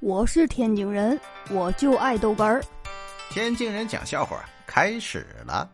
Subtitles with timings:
[0.00, 1.18] 我是天津人，
[1.50, 2.62] 我就爱豆干儿。
[3.30, 5.68] 天津人讲笑话开始了。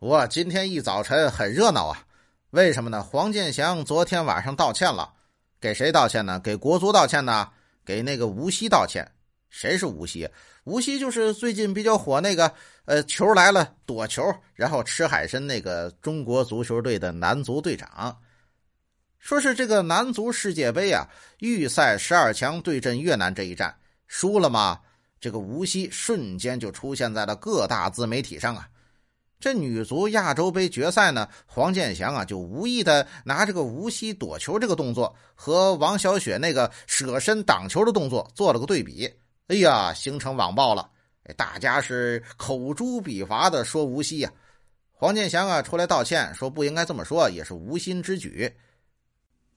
[0.00, 2.04] 哇，今天一早晨很热闹啊！
[2.50, 3.02] 为什么呢？
[3.02, 5.10] 黄健翔昨天晚上道歉了，
[5.58, 6.38] 给谁道歉呢？
[6.38, 7.48] 给国足道歉呢？
[7.82, 9.10] 给那个无锡道歉。
[9.48, 10.28] 谁是无锡？
[10.64, 12.52] 无锡就是最近比较火那个，
[12.84, 18.14] 呃，球来了躲球，然后吃海参那个中国足球队的男足队长。
[19.26, 21.04] 说是这个男足世界杯啊，
[21.40, 23.76] 预赛十二强对阵越南这一战
[24.06, 24.78] 输了吗？
[25.18, 28.68] 这个无锡瞬间就出现在了各大自媒体上啊。
[29.40, 39.12] 这女足亚洲杯决赛呢，黄健翔啊就无意的拿这个无锡躲球这个动作和王小雪那个舍身挡球的动作做了个对比。
[39.48, 40.88] 哎呀，形成网暴了，
[41.36, 44.30] 大家是口诛笔伐的说无锡呀。
[44.92, 48.56] 黄健翔啊出来道歉，说不应该这么说，也是无心之举。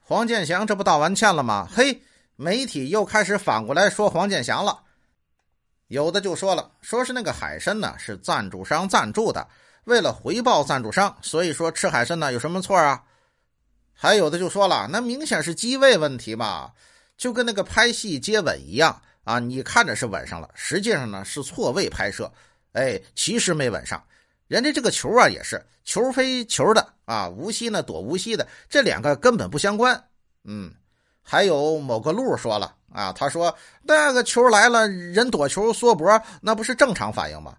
[0.09, 1.69] 黄健翔这不道完歉了吗？
[1.71, 2.01] 嘿，
[2.35, 4.81] 媒体又开始反过来说黄健翔了。
[5.85, 9.47] 有的就说了，说是那个海参呢是赞助商赞助的，
[9.83, 13.03] 为了回报赞助商，所以说吃海参呢有什么错啊？
[13.93, 16.71] 还有的就说了，那明显是机位问题嘛，
[17.15, 22.33] 就跟那个拍戏接吻一样啊，你看着是吻上了，实际上呢是错位拍摄，
[22.71, 24.03] 哎，其实没吻上。
[24.49, 30.03] 人家这个球啊，也是球飞球的啊，无锡呢躲无锡的，这两个根本不相关。
[30.43, 30.73] 嗯，
[31.21, 37.55] 还有某个路说了啊，他说那个球来了，人躲球缩脖，那不是正常反应吗？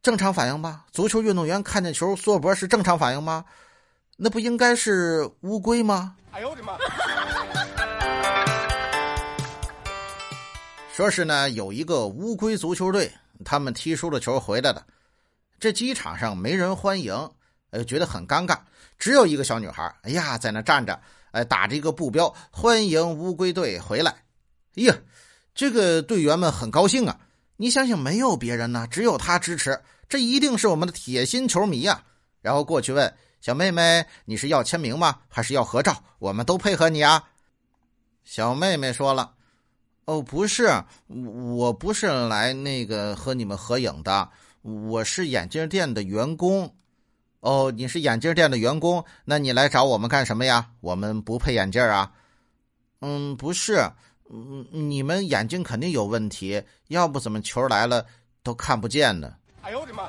[0.00, 0.86] 正常反应吧？
[0.92, 3.44] 足球运动员看见球缩脖是正常反应吗？
[4.16, 6.16] 那不应该是乌龟吗？
[6.32, 6.78] 哎呦我的妈！
[10.90, 13.12] 说是呢，有一个乌龟足球队，
[13.44, 14.82] 他们踢输了球回来了。
[15.60, 17.30] 这机场上没人欢迎，
[17.70, 18.58] 呃，觉得很尴尬。
[18.96, 21.00] 只有一个小女孩，哎呀，在那站着，
[21.32, 24.10] 哎，打着一个布标，欢迎乌龟队回来。
[24.76, 24.96] 哎呀，
[25.54, 27.18] 这个队员们很高兴啊！
[27.56, 32.04] 你想想，没有别人呢，只有他支持，这一定是我们的铁心球迷呀。
[32.40, 35.18] 然后过去问小妹妹：“你是要签名吗？
[35.28, 36.04] 还是要合照？
[36.20, 37.24] 我们都配合你啊。”
[38.22, 39.32] 小妹妹说了
[40.06, 44.28] ：“哦，不是，我不是来那个和你们合影的。”
[44.62, 46.74] 我是眼镜店的员工，
[47.40, 50.68] 哦，你是眼镜店的员工，那你来找我们干什么呀？
[50.80, 52.12] 我们不配眼镜啊。
[53.00, 53.88] 嗯，不是，
[54.28, 58.04] 嗯，你们眼睛肯定有问题，要不怎么球来了
[58.42, 59.32] 都看不见呢？
[59.62, 60.08] 哎呦我的妈！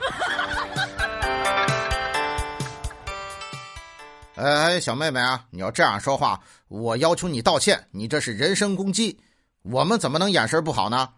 [4.35, 9.19] 哎，小妹妹啊，你要这样说话，我要求你道歉，你这是人身攻击。
[9.61, 11.09] 我们怎么能眼神不好呢？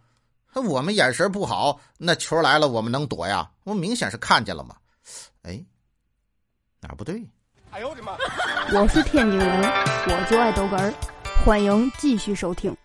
[0.54, 3.50] 那我们眼神不好，那球来了我们能躲呀？
[3.64, 4.76] 我明显是看见了嘛。
[5.44, 5.64] 哎，
[6.82, 7.26] 哪不对？
[7.72, 8.18] 哎呦我的妈！
[8.74, 10.94] 我是天津人，我就爱豆哏儿，
[11.46, 12.76] 欢迎继续收听。